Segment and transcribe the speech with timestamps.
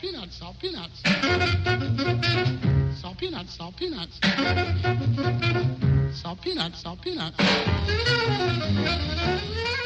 [0.00, 1.02] peanuts, salt peanuts.
[3.00, 4.18] Salt peanuts, salt peanuts.
[6.14, 7.36] Salt peanuts, salt peanuts.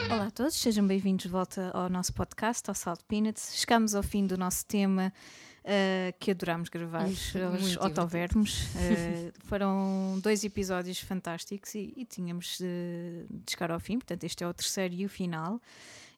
[0.09, 3.57] Olá a todos, sejam bem-vindos de volta ao nosso podcast, ao Salt Peanuts.
[3.57, 5.13] Chegamos ao fim do nosso tema
[5.65, 8.67] uh, que adorámos gravar, os otovermos.
[8.67, 14.45] Uh, foram dois episódios fantásticos e, e tínhamos de, de chegar ao fim, portanto, este
[14.45, 15.61] é o terceiro e o final.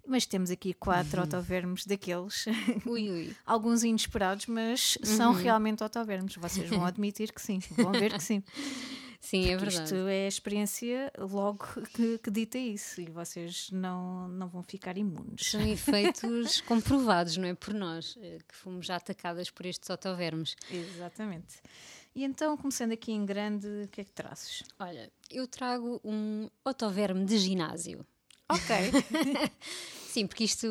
[0.06, 1.26] Mas temos aqui quatro uhum.
[1.26, 2.46] otovermes daqueles.
[2.86, 3.36] Ui, ui.
[3.44, 5.16] Alguns inesperados, mas uhum.
[5.16, 6.36] são realmente otovermes.
[6.36, 8.42] Vocês vão admitir que sim, vão ver que sim.
[9.20, 9.84] Sim, Porque é verdade.
[9.84, 14.96] Isto é a experiência logo que, que, dita isso e vocês não, não vão ficar
[14.96, 15.50] imunes.
[15.50, 17.54] São efeitos comprovados, não é?
[17.54, 20.54] Por nós, eh, que fomos já atacadas por estes otovermes.
[20.70, 21.56] Exatamente.
[22.14, 24.62] E então, começando aqui em grande, o que é que trazes?
[24.78, 28.06] Olha, eu trago um otoverme de ginásio.
[28.48, 28.76] Ok.
[30.16, 30.66] Sim, porque isto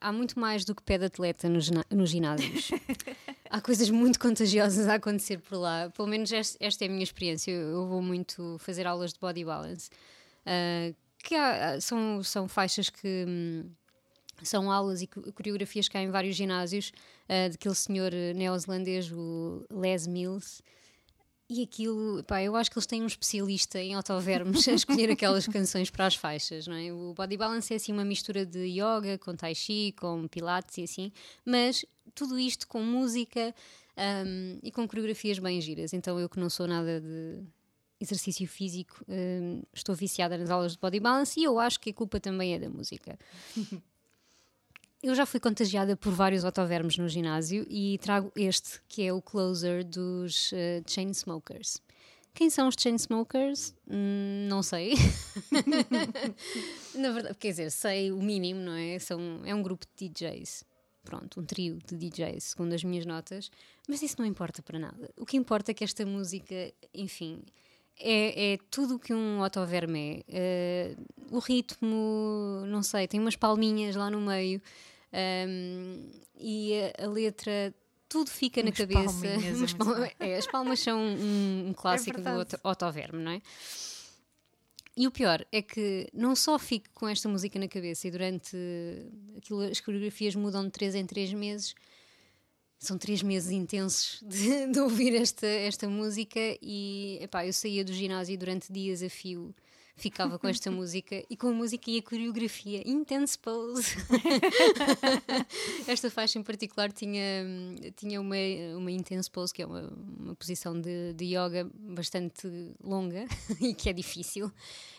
[0.00, 2.68] há muito mais do que pé de atleta nos, nos ginásios.
[3.48, 5.88] há coisas muito contagiosas a acontecer por lá.
[5.90, 7.52] Pelo menos esta é a minha experiência.
[7.52, 9.88] Eu vou muito fazer aulas de body balance.
[10.44, 13.24] Uh, que há, são, são faixas que.
[13.28, 13.70] Hum,
[14.42, 16.90] são aulas e coreografias que há em vários ginásios
[17.28, 20.60] uh, daquele senhor neozelandês, o Les Mills,
[21.48, 25.46] e aquilo, pá, eu acho que eles têm um especialista em autovermes a escolher aquelas
[25.46, 26.92] canções para as faixas, não é?
[26.92, 30.82] O body balance é assim uma mistura de yoga com tai chi, com pilates e
[30.84, 31.12] assim,
[31.44, 31.84] mas
[32.14, 33.54] tudo isto com música
[34.26, 35.92] um, e com coreografias bem giras.
[35.92, 37.42] Então eu que não sou nada de
[38.00, 41.94] exercício físico, um, estou viciada nas aulas de body balance e eu acho que a
[41.94, 43.18] culpa também é da música.
[45.04, 49.20] Eu já fui contagiada por vários otovermes no ginásio e trago este, que é o
[49.20, 51.78] closer dos uh, Chainsmokers.
[52.32, 53.74] Quem são os Chainsmokers?
[53.86, 54.94] Hum, não sei.
[56.96, 58.98] Na verdade, quer dizer, sei o mínimo, não é?
[58.98, 60.64] São, é um grupo de DJs.
[61.04, 63.50] Pronto, um trio de DJs, segundo as minhas notas.
[63.86, 65.10] Mas isso não importa para nada.
[65.18, 67.42] O que importa é que esta música, enfim,
[68.00, 70.96] é, é, tudo o que um otoverme é.
[71.30, 74.62] Uh, o ritmo, não sei, tem umas palminhas lá no meio.
[75.14, 77.72] Um, e a, a, letra
[78.08, 79.26] tudo fica na cabeça.
[80.18, 83.42] É é, as palmas são um, um clássico é do otoverme, não é?
[84.96, 88.56] E o pior é que não só fico com esta música na cabeça e durante
[89.36, 91.74] aquilo, as coreografias mudam de 3 em 3 meses.
[92.78, 97.92] São três meses intensos de, de ouvir esta, esta música e epá, eu saía do
[97.92, 99.54] ginásio durante dias a fio
[99.96, 103.96] ficava com esta música e com a música e a coreografia Intense Pose.
[105.86, 107.22] esta faixa em particular tinha,
[107.96, 108.36] tinha uma,
[108.76, 112.48] uma Intense Pose, que é uma, uma posição de, de yoga bastante
[112.82, 113.26] longa
[113.60, 114.50] e que é difícil.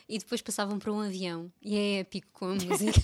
[0.08, 3.02] E depois passavam para um avião e é épico com a música.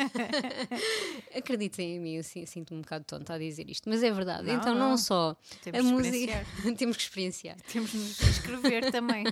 [1.36, 4.48] Acreditem em mim, eu sinto-me um bocado tonta a dizer isto, mas é verdade.
[4.48, 6.46] Não, então, não, não só temos a música,
[6.78, 7.58] temos que experienciar.
[7.72, 9.24] Temos de nos inscrever também.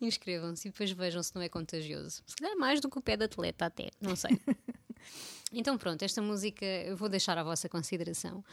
[0.00, 2.22] Inscrevam-se e depois vejam se não é contagioso.
[2.26, 4.40] Se calhar mais do que o pé de atleta, até, não sei.
[5.52, 8.44] Então, pronto, esta música eu vou deixar à vossa consideração.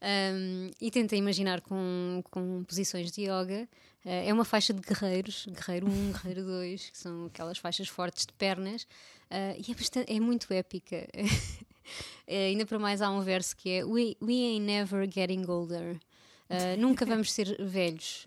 [0.00, 3.68] Um, e tenta imaginar com, com posições de yoga.
[4.04, 8.24] Uh, é uma faixa de guerreiros, guerreiro 1, guerreiro 2, que são aquelas faixas fortes
[8.24, 11.06] de pernas, uh, e é, bastante, é muito épica.
[12.26, 15.96] é, ainda para mais há um verso que é We, we ain't never getting older.
[16.48, 18.26] Uh, nunca vamos ser velhos,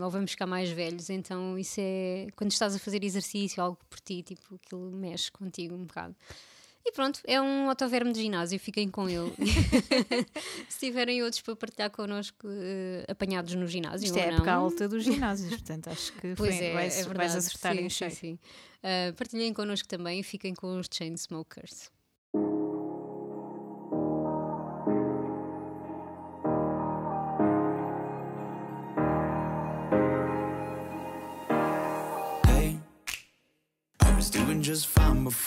[0.00, 4.00] ou vamos ficar mais velhos, então isso é quando estás a fazer exercício, algo por
[4.00, 6.14] ti, tipo, aquilo mexe contigo um bocado.
[6.84, 9.32] E pronto, é um autoverme de ginásio, fiquem com ele.
[10.68, 14.06] Se tiverem outros para partilhar connosco, uh, apanhados no ginásio.
[14.06, 17.02] Isto é a época alta dos ginásios, portanto acho que pois foi, é, vais, é
[17.04, 18.10] verdade, vais acertar sim, em cheio.
[18.10, 18.38] Sim, sim.
[18.82, 21.90] Uh, partilhem connosco também e fiquem com os Chainsmokers.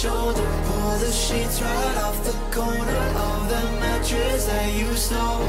[0.00, 0.46] Shoulder.
[0.64, 5.44] Pull the sheets right off the corner of the mattress that you stole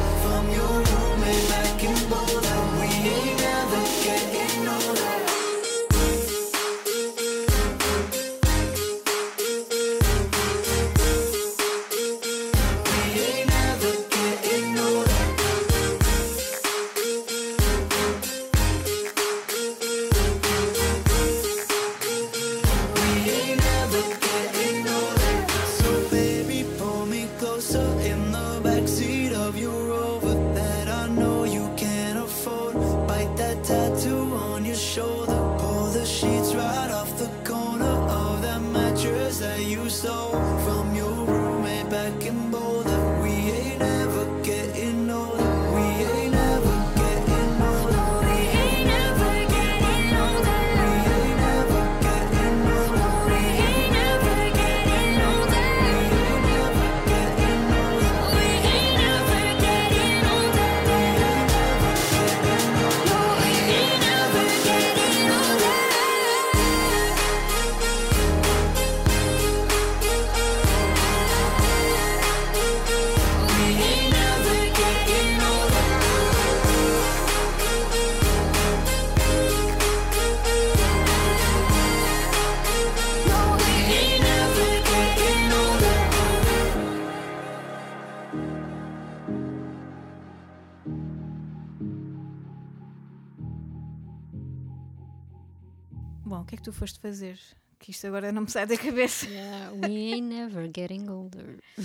[97.12, 97.38] fazer?
[97.78, 99.28] Que isto agora não me sai da cabeça.
[99.28, 101.60] Yeah, we ain't never getting older.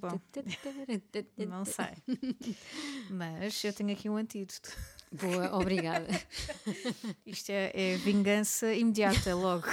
[0.00, 0.18] Bom,
[1.46, 1.92] não sei.
[3.10, 4.70] Mas eu tenho aqui um antídoto.
[5.12, 6.08] Boa, obrigada.
[7.24, 9.66] Isto é, é vingança imediata, logo.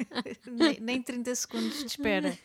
[0.46, 2.36] nem, nem 30 segundos de espera.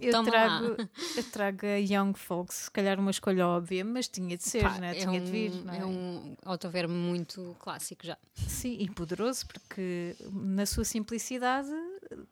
[0.00, 0.88] Eu Toma trago, lá.
[1.16, 4.78] eu trago a Young Folks, se calhar uma escolha óbvia, mas tinha de ser, Pá,
[4.78, 4.90] né?
[4.96, 5.52] é tinha um, de vir.
[5.72, 5.78] É?
[5.78, 8.16] é um autoverbo muito clássico já.
[8.46, 11.68] Sim, e poderoso, porque na sua simplicidade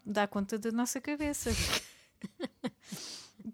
[0.05, 1.51] dá conta da nossa cabeça.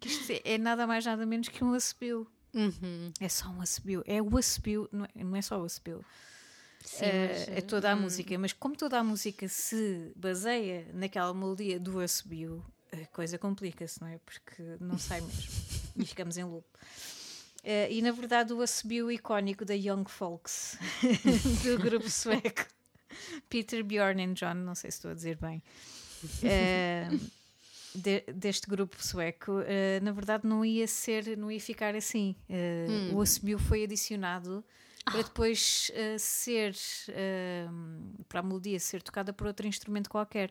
[0.01, 2.27] Que isto é- é nada mais nada menos que um assobio.
[2.55, 3.13] Uhum.
[3.21, 4.03] É só um assobio.
[4.07, 6.05] É o assobio, não é, não é só o assobio.
[6.85, 10.87] Sim, é, mas, é toda a hum, música, mas como toda a música se baseia
[10.95, 14.19] naquela melodia do assobio, a coisa complica-se, não é?
[14.19, 15.53] Porque não sai mesmo.
[15.97, 16.67] e ficamos em loop.
[17.63, 20.79] Eh, e na verdade, o assobio icónico da Young Folks,
[21.65, 22.65] do grupo sueco,
[23.49, 25.63] Peter, Bjorn e John, não sei se estou a dizer bem,
[26.43, 27.09] eh,
[27.95, 32.35] de- deste grupo sueco, eh, na verdade não ia ser, não ia ficar assim.
[32.49, 34.65] Eh, O assobio foi adicionado
[35.05, 36.75] para depois eh, ser,
[38.29, 40.51] para a melodia ser tocada por outro instrumento qualquer.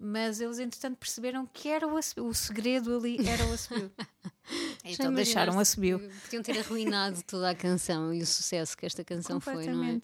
[0.00, 3.90] Mas eles, entretanto, perceberam que era o, assobio, o segredo ali era o assobio.
[4.84, 8.86] já então deixaram o que Podiam ter arruinado toda a canção e o sucesso que
[8.86, 10.00] esta canção foi, não é?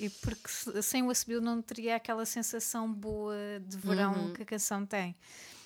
[0.00, 4.32] E porque se- sem o assobio não teria aquela sensação boa de verão Uhum.
[4.32, 5.14] que a canção tem.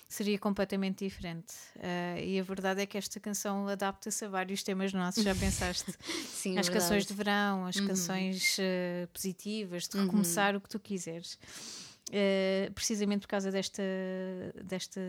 [0.07, 1.53] Seria completamente diferente.
[1.79, 5.93] Ah, e a verdade é que esta canção adapta-se a vários temas nossos, já pensaste?
[6.31, 7.07] Sim, é as canções verdade.
[7.07, 11.37] de verão, as canções eh, positivas, de recomeçar o que tu quiseres.
[12.11, 13.81] Eh, precisamente por causa desta,
[14.63, 15.01] desta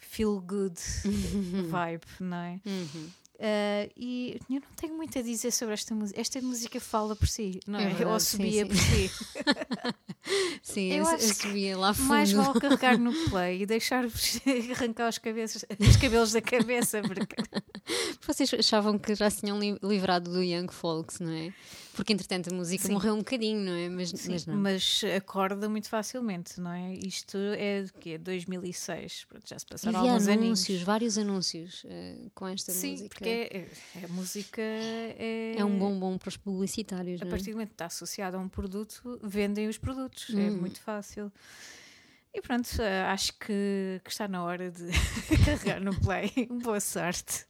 [0.00, 0.74] feel good
[1.70, 2.60] vibe, não é?
[2.66, 3.10] Uhum.
[3.42, 6.20] Uh, e eu não tenho muito a dizer sobre esta música.
[6.20, 7.86] Esta música fala por si, não É é?
[7.88, 8.68] verdade, Ou subia sim.
[8.68, 9.10] por si.
[10.62, 12.06] Sim, Eu eu, acho eu subia lá fundo.
[12.06, 14.38] Mais vale carregar no play e deixar-vos
[14.78, 17.02] arrancar os, os cabelos da cabeça.
[17.02, 17.34] Porque...
[18.26, 21.52] Vocês achavam que já se tinham li- livrado do Young Folks, não é?
[21.94, 22.92] Porque entretanto a música Sim.
[22.94, 23.88] morreu um bocadinho, não é?
[23.88, 24.56] Mas, mas não.
[24.56, 26.94] Mas acorda muito facilmente, não é?
[26.94, 28.16] Isto é de quê?
[28.18, 29.26] 2006.
[29.28, 30.82] Pronto, já se E passaram havia alguns anúncios, aninhos.
[30.86, 33.08] vários anúncios eh, com esta Sim, música.
[33.10, 33.56] porque é,
[34.00, 37.28] é- a música é, É um bombom para os publicitários, A é?
[37.28, 40.30] partir do momento que está associado a um produto, vendem os produtos.
[40.30, 40.56] É Hum.
[40.58, 41.30] muito fácil.
[42.34, 44.86] E pronto, eh, acho que, que está na hora de
[45.44, 46.30] carregar no play.
[46.62, 47.44] Boa sorte.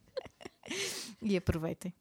[1.21, 1.93] E aproveitem.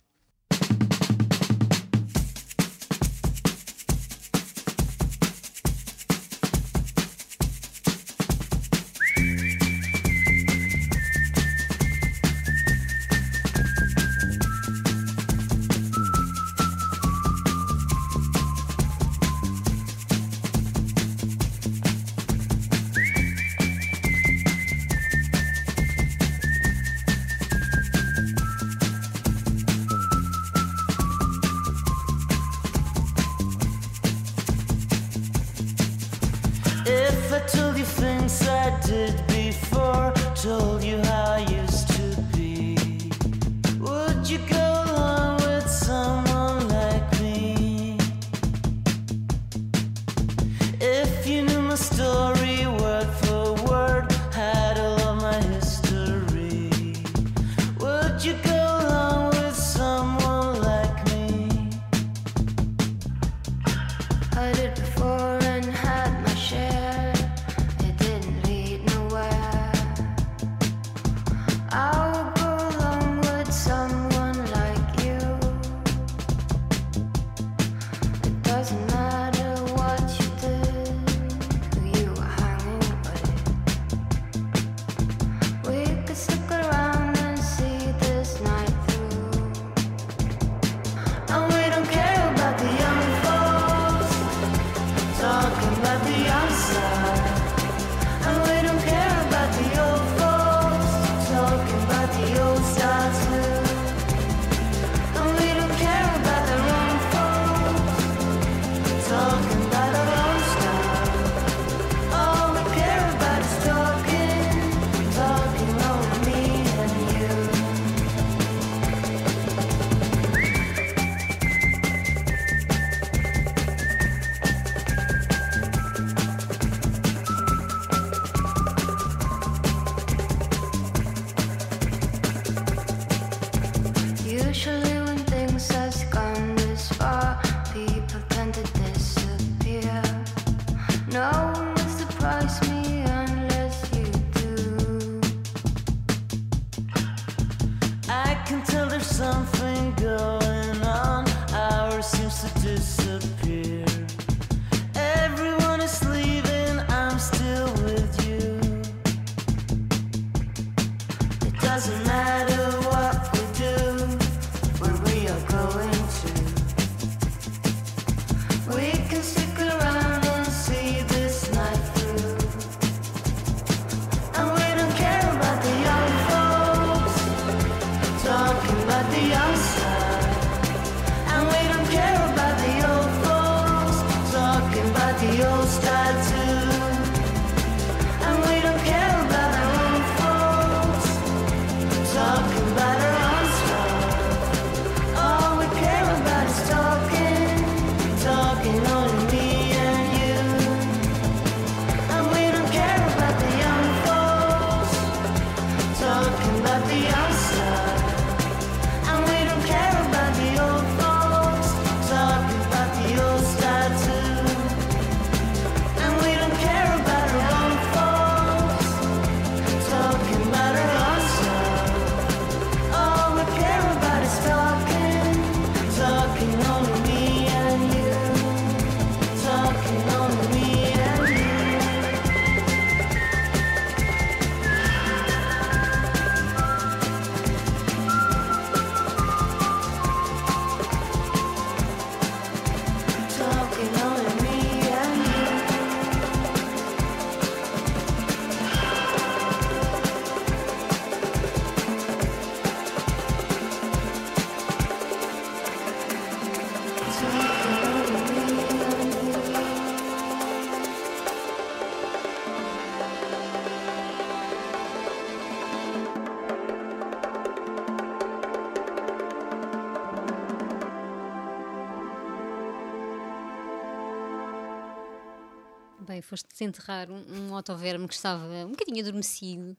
[276.62, 279.76] Desenterrar um, um autoverme que estava um bocadinho adormecido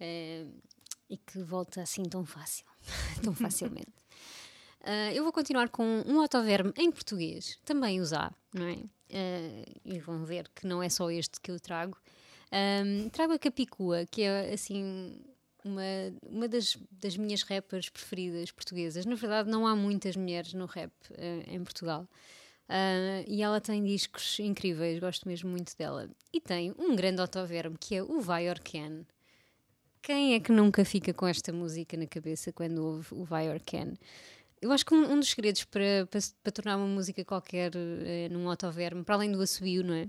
[0.00, 0.46] eh,
[1.08, 2.64] e que volta assim tão fácil,
[3.22, 3.92] tão facilmente.
[4.82, 8.78] Ah, eu vou continuar com um autoverme em português, também usar, não é?
[9.12, 11.96] Ah, e vão ver que não é só este que eu trago.
[12.50, 15.18] Ahm, trago a Capicua, que é assim
[15.64, 15.82] uma,
[16.22, 19.06] uma das, das minhas rappers preferidas portuguesas.
[19.06, 22.06] Na verdade, não há muitas mulheres no rap eh, em Portugal.
[22.68, 26.08] Ah, e ela tem discos incríveis, gosto mesmo muito dela.
[26.32, 28.46] E tem um grande autoverme que é o Vai.
[30.00, 33.48] Quem é que nunca fica com esta música na cabeça quando ouve o Vai?
[34.60, 38.28] Eu acho que um, um dos segredos para, para, para tornar uma música qualquer eh,
[38.30, 40.06] num autoverme, para além do assobio, não é?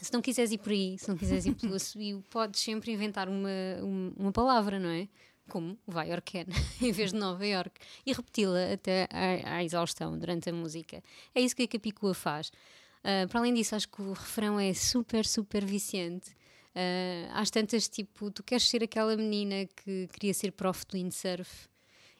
[0.00, 3.28] Se não quiseres ir por aí, se não quiseres ir pelo assobio, podes sempre inventar
[3.28, 3.48] uma,
[3.82, 5.08] um- uma palavra, não é?
[5.48, 6.46] Como vai or can,
[6.80, 11.02] em vez de Nova York, e repeti-la até à, à exaustão durante a música.
[11.34, 12.50] É isso que a Capicua faz.
[13.04, 16.30] Ah, para além disso, acho que o refrão é super, super viciante.
[16.74, 21.68] Ah, às tantas, tipo, tu queres ser aquela menina que queria ser prof do windsurf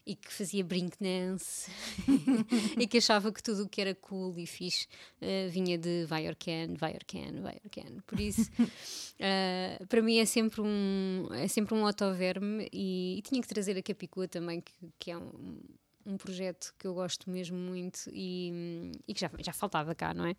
[0.06, 1.68] e que fazia brink dance
[2.78, 4.86] e que achava que tudo o que era cool e fixe
[5.20, 8.00] eh, vinha de vai or can, vai or can, vai or can.
[8.06, 8.48] Por isso,
[9.18, 13.76] eh, para mim é sempre um, é sempre um autoverme e, e tinha que trazer
[13.76, 15.58] a Capicua também, que, que é um,
[16.06, 20.26] um projeto que eu gosto mesmo muito e, e que já, já faltava cá, não
[20.26, 20.36] é?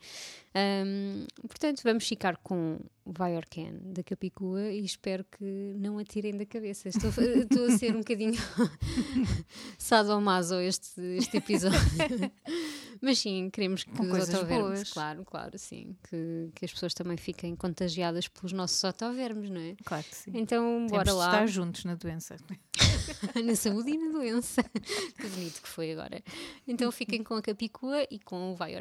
[0.55, 5.43] Ahm, portanto, vamos ficar com o Vai or Can da Capicua e espero que
[5.77, 6.89] não a tirem da cabeça.
[6.89, 8.33] Estou, estou a ser um bocadinho
[9.77, 11.79] sadomaso este, este episódio.
[13.01, 14.91] Mas sim, queremos que Com os coisas boas.
[14.93, 19.75] claro, claro, sim, que, que as pessoas também fiquem contagiadas pelos nossos autovermes, não é?
[19.83, 20.31] Claro que sim.
[20.33, 21.25] Então, Temos bora lá.
[21.27, 22.37] estar juntos na doença.
[23.43, 24.63] na saúde e na doença.
[25.19, 26.23] que bonito que foi agora.
[26.67, 28.75] Então fiquem com a Capicua e com o Vai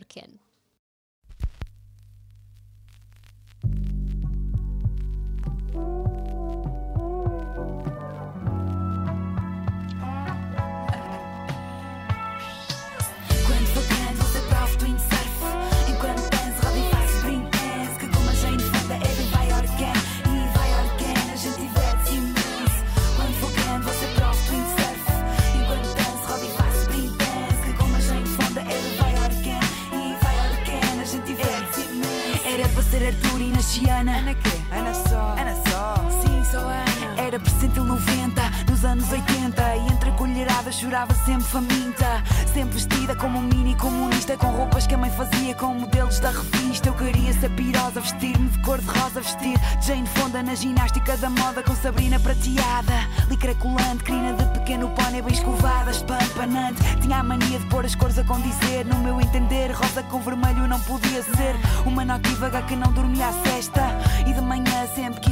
[40.96, 42.24] chorava sempre faminta.
[42.54, 44.36] Sempre vestida como um mini comunista.
[44.36, 46.88] Com roupas que a mãe fazia com modelos da revista.
[46.88, 49.20] Eu queria ser pirosa, vestir-me de cor de rosa.
[49.20, 52.94] Vestir Jane Fonda na ginástica da moda com Sabrina prateada.
[53.28, 55.90] Licra colante, crina de pequeno pônei bem escovada.
[55.90, 56.82] Espampanante.
[57.02, 58.86] Tinha a mania de pôr as cores a condizer.
[58.86, 61.56] No meu entender, rosa com vermelho não podia ser.
[61.84, 63.82] Uma notívaga que não dormia à cesta.
[64.26, 65.25] E de manhã sempre.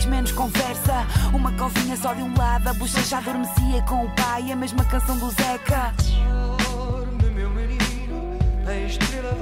[1.64, 4.52] Uma covinha só de um lado, a bochecha adormecia com o pai.
[4.52, 5.94] A mesma canção do Zeca.
[6.62, 8.36] Dorme, meu menino,
[8.68, 9.34] a estrela.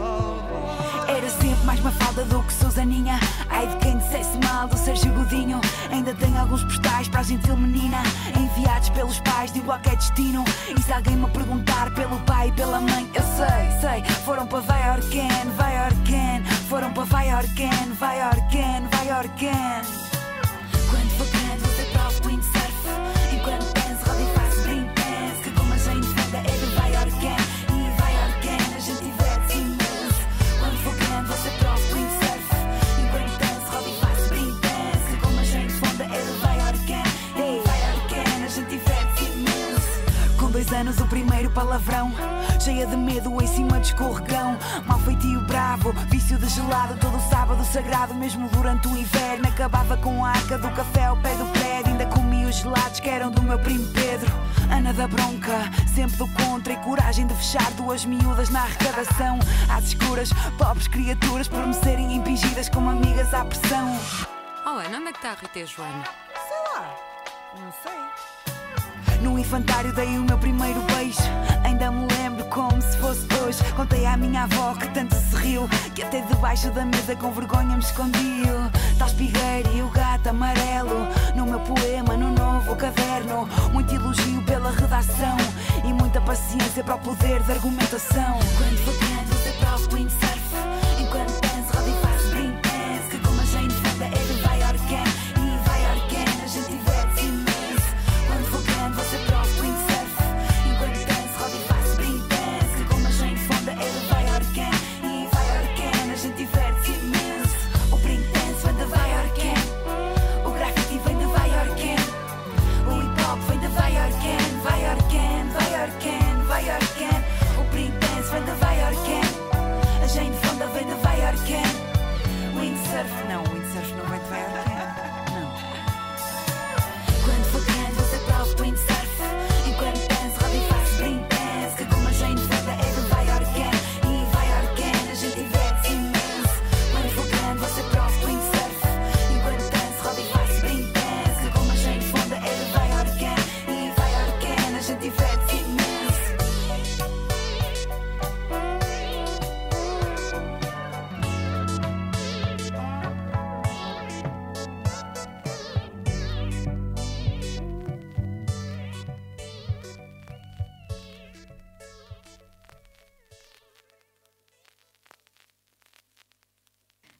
[1.08, 3.18] Era sempre mais mafalda do que Susaninha.
[3.50, 5.60] Ai de quem dissesse mal do Sérgio Godinho.
[5.90, 8.00] Ainda tenho alguns postais para a gentil menina.
[8.38, 10.44] Enviados pelos pais de igual que é destino.
[10.78, 14.04] E se alguém me perguntar pelo pai e pela mãe, eu sei, sei.
[14.24, 16.44] Foram para Vai Orcan, Vai Orcan.
[16.68, 18.20] Foram para Vai Orcan, Vai
[41.52, 42.12] palavrão.
[42.60, 44.58] Cheia de medo em cima de escorregão.
[44.86, 46.96] Mal feitio bravo, vício de gelado.
[47.00, 49.48] Todo sábado sagrado, mesmo durante o inverno.
[49.48, 51.92] Acabava com a arca do café ao pé do prédio.
[51.92, 54.30] Ainda comia os gelados que eram do meu primo Pedro.
[54.70, 56.72] Ana da bronca, sempre do contra.
[56.72, 59.38] E coragem de fechar duas miúdas na arrecadação.
[59.68, 63.98] Às escuras, pobres criaturas por me serem impingidas como amigas à pressão.
[64.64, 66.04] Oh, Ana, onde é que está a Rita e a Joana?
[66.48, 66.94] Sei lá,
[67.58, 68.01] não sei.
[69.22, 71.22] No infantário dei o meu primeiro beijo.
[71.64, 73.62] Ainda me lembro como se fosse hoje.
[73.74, 75.68] Contei à minha avó que tanto se riu.
[75.94, 78.70] Que até debaixo da mesa com vergonha me escondiu.
[78.98, 81.06] Tal espigueiro e o gato amarelo.
[81.36, 83.48] No meu poema, no novo caderno.
[83.72, 85.36] Muito elogio pela redação.
[85.84, 88.38] E muita paciência para o poder de argumentação.
[88.58, 89.11] Quando for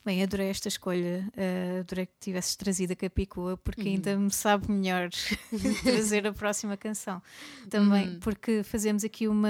[0.05, 4.69] Bem, adorei esta escolha, eh, adorei que tivesses trazido a Capicua, porque ainda me sabe
[4.71, 5.09] melhor
[5.85, 7.23] trazer a próxima canção.
[7.71, 9.49] Também, porque fazemos aqui uma,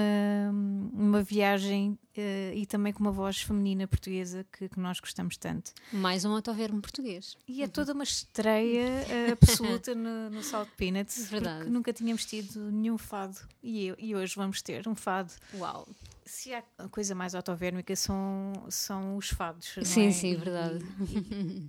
[0.93, 5.71] uma viagem eh, e também com uma voz feminina portuguesa que, que nós gostamos tanto.
[5.91, 7.35] Mais um autovermo português.
[7.47, 11.57] E é toda uma estreia eh, absoluta no, no Salt Peanuts, Verdade.
[11.57, 15.31] porque nunca tínhamos tido nenhum fado e, eu- e hoje vamos ter um fado.
[15.55, 15.87] Uau.
[16.25, 19.75] Se há coisa mais autovérmica são, são os fados.
[19.83, 20.11] Sim, é?
[20.11, 20.85] sim, E- verdade.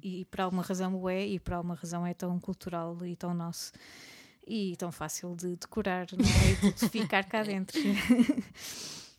[0.02, 3.16] E, e por alguma razão o é, e por alguma razão é tão cultural e
[3.16, 3.72] tão nosso.
[4.46, 6.68] E tão fácil de decorar, não é?
[6.68, 7.78] E de ficar cá dentro.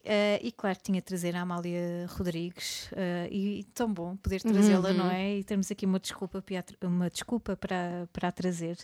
[0.08, 4.93] Eh, e claro, tinha de trazer a Amália Rodrigues eh, e tão bom poder trazê-la,
[4.93, 5.38] não é?
[5.39, 6.43] E temos aqui uma desculpa,
[6.82, 8.78] a uma desculpa para, para a trazer.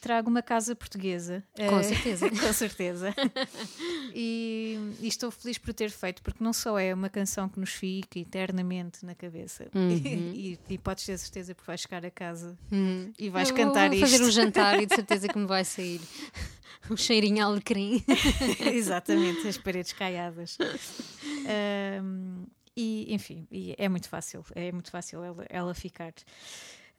[0.00, 1.44] Trago uma casa portuguesa.
[1.56, 2.30] Com eh, certeza.
[2.30, 3.14] com certeza.
[4.14, 7.70] E, e estou feliz por ter feito, porque não só é uma canção que nos
[7.70, 12.58] fica eternamente na cabeça, e, e podes ter certeza porque vais chegar a casa
[13.18, 14.10] e vais Eu cantar vou isto.
[14.10, 16.00] fazer um jantar e de certeza que me vai sair
[16.90, 18.02] um cheirinho alecrim.
[18.72, 20.58] Exatamente, as paredes caiadas.
[21.46, 22.44] Ahm,
[22.76, 26.12] e, enfim, e é muito fácil, é muito fácil ela, ela ficar.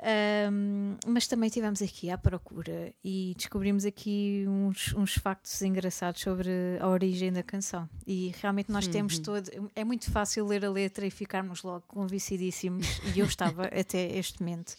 [0.05, 6.49] Ahm, mas também estivemos aqui à procura e descobrimos aqui uns, uns factos engraçados sobre
[6.81, 7.89] a origem da canção.
[8.05, 9.49] E realmente nós temos todo.
[9.73, 14.41] É muito fácil ler a letra e ficarmos logo convencidíssimos, e eu estava até este
[14.41, 14.75] momento.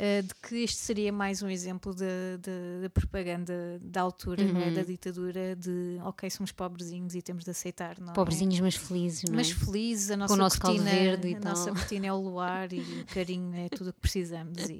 [0.00, 2.06] Eh, de que este seria mais um exemplo da
[2.40, 4.70] da- da propaganda da altura, é?
[4.70, 8.12] da ditadura, de ok, somos pobrezinhos e temos de aceitar, é?
[8.14, 9.36] Pobrezinhos, mas felizes, não é?
[9.38, 11.50] Mas felizes, a nossa nosso caldo cortina, verde e a tal.
[11.52, 14.78] nossa cortina é o luar e o carinho é tudo o que precisamos e,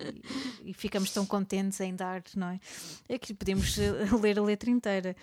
[0.65, 2.61] e ficamos tão contentes em dar, não é?
[3.13, 5.17] Aqui podemos eh, ler a letra inteira.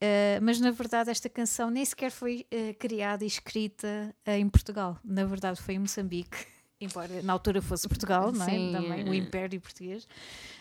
[0.00, 4.48] Eh, mas na verdade esta canção nem sequer foi eh, criada e escrita eh, em
[4.48, 4.98] Portugal.
[5.04, 6.46] Na verdade foi em Moçambique,
[6.80, 8.50] embora na altura fosse Portugal, não é?
[8.50, 10.06] Sim, Também, o Império Português.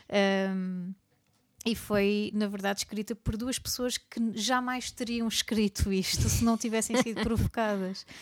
[0.10, 0.91] Ahm,
[1.65, 6.58] e foi, na verdade, escrita por duas pessoas que jamais teriam escrito isto se não
[6.58, 8.05] tivessem sido provocadas.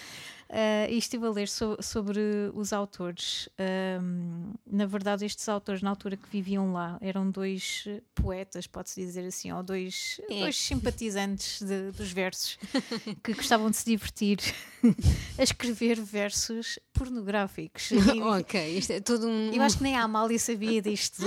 [0.49, 2.19] Ah, e estive a ler so- sobre
[2.53, 3.49] os autores.
[4.65, 9.51] Na verdade, estes autores, na altura que viviam lá, eram dois poetas, pode-se dizer assim,
[9.51, 10.41] ou dois, É.
[10.41, 12.57] dois simpatizantes de- dos versos
[13.23, 14.39] que gostavam de se divertir
[15.37, 17.89] a escrever versos pornográficos.
[18.17, 19.51] E- ok, isto é todo um.
[19.53, 21.21] eu acho que nem a Amália sabia disto.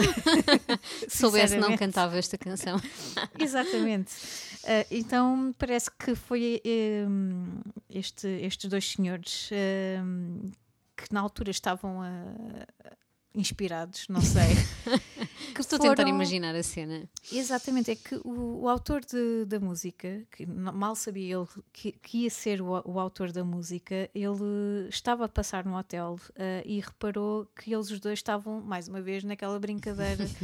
[1.08, 2.80] se soubesse, não cantava esta canção.
[3.38, 4.12] Exatamente.
[4.64, 7.04] Ah, então parece que foi eh,
[7.92, 10.00] este- estes dois senhores eh,
[10.96, 12.96] que na altura estavam ah,
[13.34, 14.48] inspirados, não sei.
[15.54, 17.08] que Estou a tentar foram- imaginar a cena.
[17.32, 22.18] Exatamente, é que o, o autor de- da música, que mal sabia ele que, que
[22.24, 26.80] ia ser o, o autor da música, ele estava a passar no hotel ah, e
[26.80, 30.28] reparou que eles os dois estavam, mais uma vez, naquela brincadeira.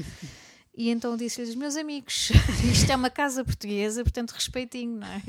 [0.78, 2.28] E então disse-lhes: Meus amigos,
[2.70, 5.22] isto é uma casa portuguesa, portanto respeitinho, não é?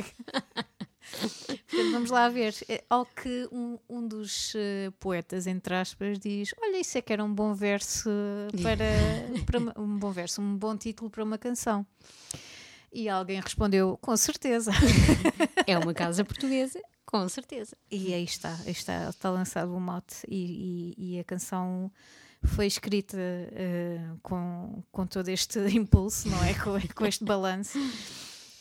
[1.12, 2.54] Portanto, vamos lá ver.
[2.68, 7.14] Eh, Ao que um, um dos eh, poetas, entre aspas, diz: Olha, isso é que
[7.14, 8.10] era um bom verso
[8.62, 8.86] para,
[9.46, 11.86] para uma- um bom verso, um bom título para uma canção.
[12.92, 14.72] E alguém respondeu: Com certeza.
[15.66, 17.76] É uma casa portuguesa, com certeza.
[17.92, 21.92] E aí está, aí está, está lançado o mote e, e- e a canção
[22.44, 26.54] foi escrita eh, com, com todo este impulso, não é?
[26.54, 27.78] Com, com este balanço.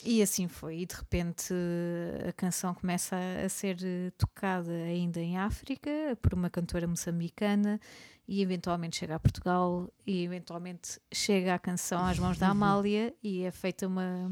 [0.06, 0.82] E assim foi.
[0.82, 5.90] E de repente eh, a canção começa a, ser eh, tocada ainda em África
[6.22, 7.80] por uma cantora moçambicana
[8.28, 13.42] e eventualmente chega a Portugal e eventualmente chega a canção às mãos da Amália e
[13.42, 14.30] é feita uma,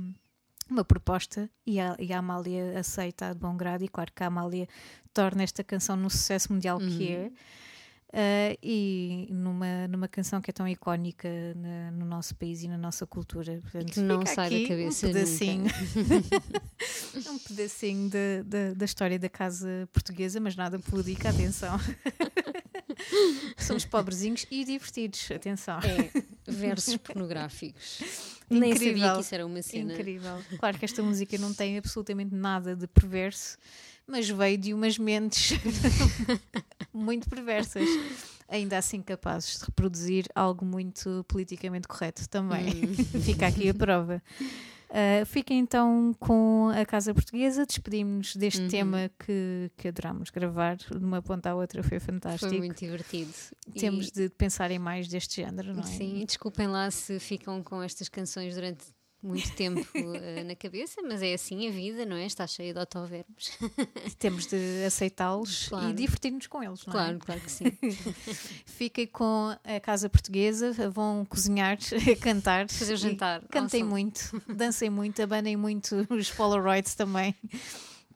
[0.71, 4.29] uma proposta e a, e a Amália aceita de bom grado e claro que a
[4.29, 4.69] Amália
[5.13, 7.33] torna esta canção no sucesso mundial que é
[8.15, 12.79] Uh, e numa, numa canção que é tão icónica na- no nosso país e na
[12.79, 13.59] nossa cultura.
[13.61, 15.65] Portanto, que não sai da cabeça um pedacinho,
[17.29, 21.77] um pedacinho da- da- da história da casa portuguesa, mas nada pudica, atenção.
[23.59, 25.81] Somos pobrezinhos e divertidos, atenção.
[25.81, 26.11] É,
[26.51, 27.99] versos pornográficos.
[28.49, 29.15] Nem sabia Incrível.
[29.15, 29.93] que isso era uma cena.
[29.95, 30.41] Incrível.
[30.61, 33.57] Claro que esta música não tem absolutamente nada de perverso,
[34.07, 35.53] mas veio de umas mentes
[36.95, 37.89] muito perversas,
[38.49, 42.69] ainda assim capazes de reproduzir algo muito politicamente correto também.
[42.85, 42.95] Hum.
[43.21, 44.23] Fica aqui a prova.
[44.91, 48.69] Uh, fiquem então com a Casa Portuguesa, despedimos deste Uhum.
[48.69, 52.49] tema que, que adorámos gravar, de uma ponta à outra foi fantástico.
[52.49, 53.33] Foi muito divertido.
[53.75, 55.87] E- Temos de pensar em mais deste género, não é?
[55.87, 58.85] Sim, e desculpem lá se ficam com estas canções durante
[59.25, 62.27] muito tempo eh, na cabeça, mas é assim a vida, não é?
[62.27, 63.51] Está cheia de autoverbos.
[64.19, 65.91] Temos de aceitá-los Claro.
[65.91, 66.97] e divertir-nos com eles, não é?
[66.97, 67.65] Claro, claro que sim.
[68.67, 71.79] Fiquem com a Casa Portuguesa, vão cozinhar,
[72.21, 72.69] cantar.
[72.69, 73.41] Fazer o jantar.
[73.49, 73.91] Cantem Awesome.
[73.91, 77.35] muito, dancem muito, abanem muito os Polaroids também.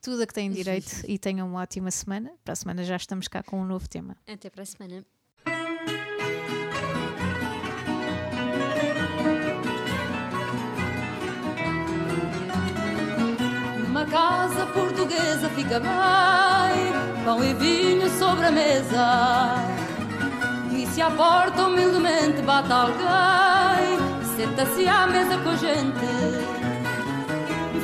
[0.00, 2.30] Tudo a que têm direito e tenham uma ótima semana.
[2.44, 4.16] Para a semana já estamos cá com um novo tema.
[4.26, 5.04] Até para a semana.
[15.08, 19.54] Portuguesa fica bem, pão e vinho sobre a mesa.
[20.70, 23.98] E se à porta humildemente bate alguém,
[24.36, 26.06] senta-se à mesa com a gente.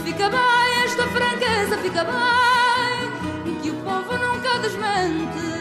[0.04, 5.54] Fica bem esta franqueza, fica bem, que o povo nunca desmente.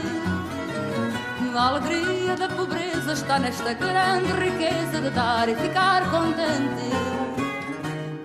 [1.55, 6.93] A alegria da pobreza está nesta grande riqueza de dar e ficar contente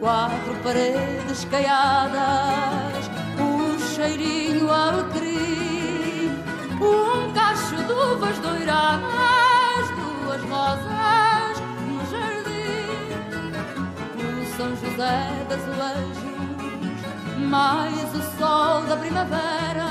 [0.01, 2.77] quatro paredes caiadas,
[3.98, 6.30] cheirinho alecrim,
[6.80, 13.11] um cacho de uvas doiradas, duas rosas no jardim,
[14.14, 16.22] o São José das azulejos,
[17.38, 19.88] mais o sol da primavera.